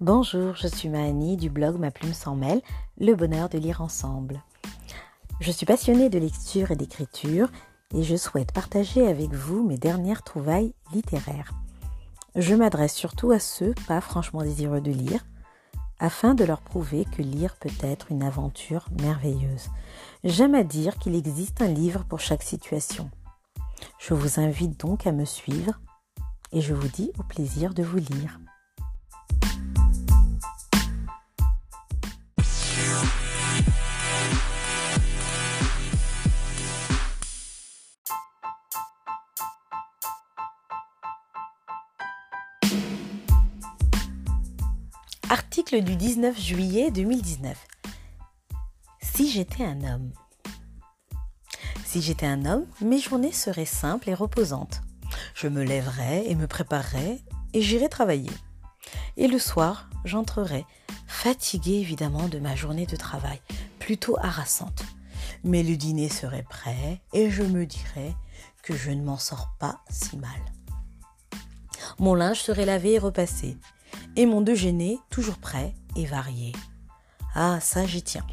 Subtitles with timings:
[0.00, 2.62] Bonjour, je suis Mahani du blog Ma plume s'en mêle,
[2.98, 4.42] le bonheur de lire ensemble.
[5.40, 7.50] Je suis passionnée de lecture et d'écriture
[7.94, 11.52] et je souhaite partager avec vous mes dernières trouvailles littéraires.
[12.34, 15.22] Je m'adresse surtout à ceux pas franchement désireux de lire,
[15.98, 19.68] afin de leur prouver que lire peut être une aventure merveilleuse.
[20.24, 23.10] J'aime à dire qu'il existe un livre pour chaque situation.
[23.98, 25.78] Je vous invite donc à me suivre
[26.52, 28.40] et je vous dis au plaisir de vous lire.
[45.32, 47.56] Article du 19 juillet 2019.
[49.00, 50.10] Si j'étais un homme.
[51.84, 54.80] Si j'étais un homme, mes journées seraient simples et reposantes.
[55.36, 57.20] Je me lèverais et me préparerais
[57.54, 58.32] et j'irais travailler.
[59.16, 60.66] Et le soir, j'entrerais,
[61.06, 63.40] fatiguée évidemment de ma journée de travail,
[63.78, 64.82] plutôt harassante.
[65.44, 68.16] Mais le dîner serait prêt et je me dirais
[68.64, 70.40] que je ne m'en sors pas si mal.
[72.00, 73.56] Mon linge serait lavé et repassé
[74.16, 76.52] et mon déjeuner toujours prêt et varié.
[77.34, 78.26] Ah, ça j'y tiens.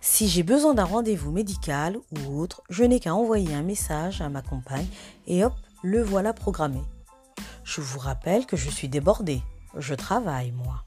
[0.00, 4.28] Si j'ai besoin d'un rendez-vous médical ou autre, je n'ai qu'à envoyer un message à
[4.28, 4.86] ma compagne
[5.26, 6.80] et hop, le voilà programmé.
[7.64, 9.42] Je vous rappelle que je suis débordée.
[9.76, 10.84] Je travaille, moi.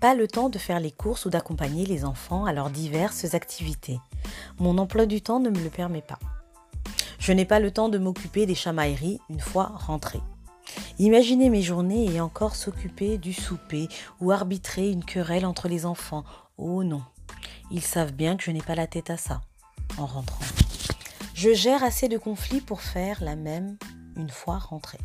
[0.00, 4.00] Pas le temps de faire les courses ou d'accompagner les enfants à leurs diverses activités.
[4.58, 6.18] Mon emploi du temps ne me le permet pas.
[7.18, 10.20] Je n'ai pas le temps de m'occuper des chamailleries une fois rentrée.
[10.98, 13.88] Imaginez mes journées et encore s'occuper du souper
[14.20, 16.24] ou arbitrer une querelle entre les enfants.
[16.56, 17.02] Oh non,
[17.72, 19.40] ils savent bien que je n'ai pas la tête à ça
[19.98, 20.44] en rentrant.
[21.34, 23.76] Je gère assez de conflits pour faire la même
[24.16, 25.00] une fois rentrée.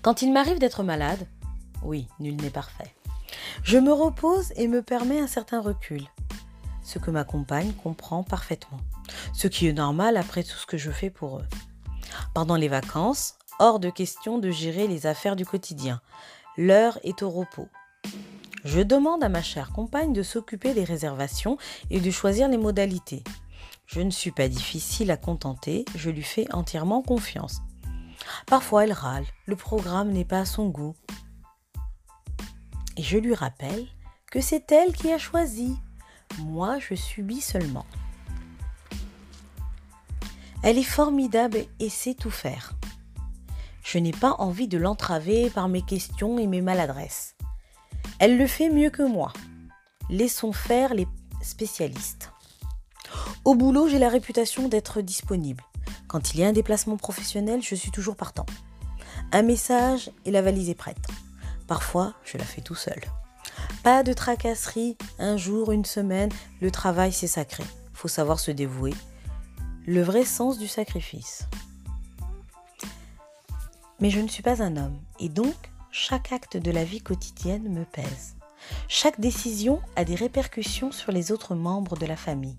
[0.00, 1.26] Quand il m'arrive d'être malade,
[1.82, 2.94] oui, nul n'est parfait,
[3.64, 6.04] je me repose et me permets un certain recul,
[6.84, 8.78] ce que ma compagne comprend parfaitement,
[9.32, 11.48] ce qui est normal après tout ce que je fais pour eux.
[12.32, 16.00] Pendant les vacances, hors de question de gérer les affaires du quotidien.
[16.56, 17.68] L'heure est au repos.
[18.64, 21.58] Je demande à ma chère compagne de s'occuper des réservations
[21.90, 23.22] et de choisir les modalités.
[23.86, 27.60] Je ne suis pas difficile à contenter, je lui fais entièrement confiance.
[28.46, 30.94] Parfois elle râle, le programme n'est pas à son goût.
[32.96, 33.86] Et je lui rappelle
[34.30, 35.76] que c'est elle qui a choisi.
[36.38, 37.86] Moi, je subis seulement.
[40.62, 42.74] Elle est formidable et sait tout faire.
[43.82, 47.34] Je n'ai pas envie de l'entraver par mes questions et mes maladresses.
[48.18, 49.32] Elle le fait mieux que moi.
[50.08, 51.06] Laissons faire les
[51.42, 52.32] spécialistes.
[53.44, 55.64] Au boulot, j'ai la réputation d'être disponible.
[56.08, 58.46] Quand il y a un déplacement professionnel, je suis toujours partant.
[59.32, 61.06] Un message et la valise est prête.
[61.66, 63.00] Parfois, je la fais tout seul.
[63.82, 66.30] Pas de tracasserie, un jour, une semaine,
[66.60, 67.64] le travail c'est sacré.
[67.94, 68.94] Faut savoir se dévouer.
[69.86, 71.46] Le vrai sens du sacrifice.
[74.00, 75.54] Mais je ne suis pas un homme et donc
[75.90, 78.36] chaque acte de la vie quotidienne me pèse.
[78.88, 82.56] Chaque décision a des répercussions sur les autres membres de la famille.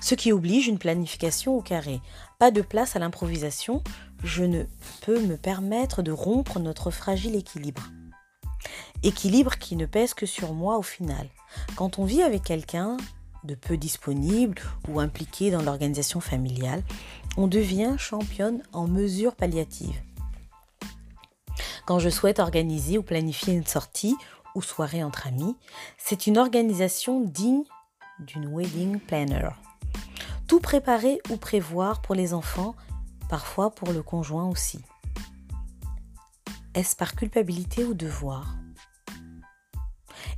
[0.00, 2.00] Ce qui oblige une planification au carré.
[2.38, 3.82] Pas de place à l'improvisation,
[4.24, 4.64] je ne
[5.02, 7.88] peux me permettre de rompre notre fragile équilibre.
[9.02, 11.28] Équilibre qui ne pèse que sur moi au final.
[11.76, 12.96] Quand on vit avec quelqu'un
[13.44, 16.82] de peu disponible ou impliqué dans l'organisation familiale,
[17.36, 20.02] on devient championne en mesures palliatives
[21.88, 24.14] quand je souhaite organiser ou planifier une sortie
[24.54, 25.56] ou soirée entre amis,
[25.96, 27.62] c'est une organisation digne
[28.18, 29.48] d'une wedding planner.
[30.46, 32.74] Tout préparer ou prévoir pour les enfants,
[33.30, 34.82] parfois pour le conjoint aussi.
[36.74, 38.54] Est-ce par culpabilité ou devoir?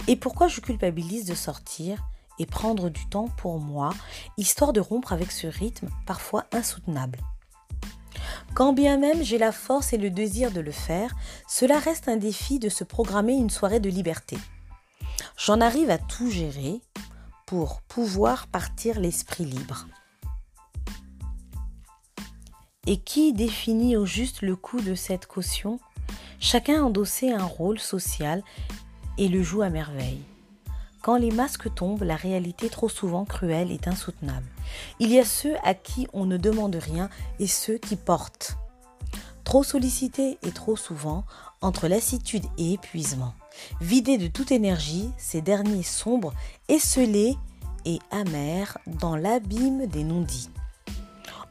[0.06, 2.00] Et pourquoi je culpabilise de sortir
[2.38, 3.92] et prendre du temps pour moi,
[4.36, 7.18] histoire de rompre avec ce rythme parfois insoutenable?
[8.54, 11.14] Quand bien même j'ai la force et le désir de le faire,
[11.48, 14.36] cela reste un défi de se programmer une soirée de liberté.
[15.36, 16.80] J'en arrive à tout gérer
[17.46, 19.86] pour pouvoir partir l'esprit libre.
[22.86, 25.78] Et qui définit au juste le coût de cette caution?
[26.40, 28.42] Chacun a endossé un rôle social
[29.18, 30.22] et le joue à merveille.
[31.02, 34.46] Quand les masques tombent, la réalité trop souvent cruelle est insoutenable.
[34.98, 37.08] Il y a ceux à qui on ne demande rien
[37.38, 38.56] et ceux qui portent.
[39.44, 41.24] Trop sollicités et trop souvent,
[41.62, 43.34] entre lassitude et épuisement.
[43.80, 46.34] Vidés de toute énergie, ces derniers sombres,
[46.68, 47.36] esselés
[47.84, 50.50] et amers dans l'abîme des non-dits,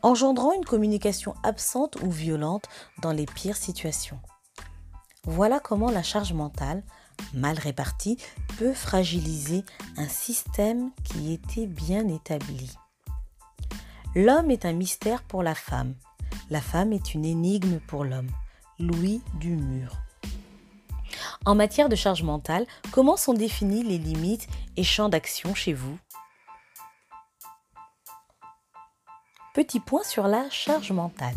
[0.03, 2.65] engendrant une communication absente ou violente
[3.01, 4.19] dans les pires situations.
[5.25, 6.83] Voilà comment la charge mentale,
[7.33, 8.17] mal répartie,
[8.57, 9.63] peut fragiliser
[9.97, 12.71] un système qui était bien établi.
[14.15, 15.93] L'homme est un mystère pour la femme.
[16.49, 18.31] La femme est une énigme pour l'homme.
[18.79, 19.97] Louis Dumur.
[21.45, 25.97] En matière de charge mentale, comment sont définies les limites et champs d'action chez vous?
[29.53, 31.33] Petit point sur la charge mentale.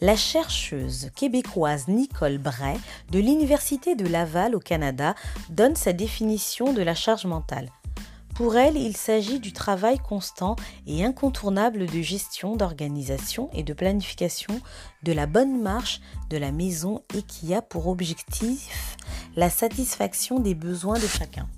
[0.00, 2.78] La chercheuse québécoise Nicole Bray
[3.10, 5.16] de l'Université de Laval au Canada
[5.50, 7.70] donne sa définition de la charge mentale.
[8.36, 10.54] Pour elle, il s'agit du travail constant
[10.86, 14.60] et incontournable de gestion, d'organisation et de planification
[15.02, 18.96] de la bonne marche de la maison et qui a pour objectif
[19.34, 21.48] la satisfaction des besoins de chacun.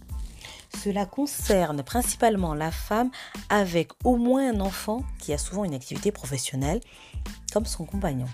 [0.77, 3.11] Cela concerne principalement la femme
[3.49, 6.81] avec au moins un enfant qui a souvent une activité professionnelle
[7.53, 8.27] comme son compagnon.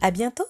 [0.00, 0.46] À bientôt!